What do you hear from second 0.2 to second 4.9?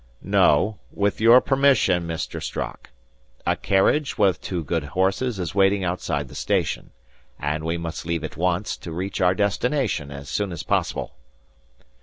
"No; with your permission, Mr. Strock. A carriage with two good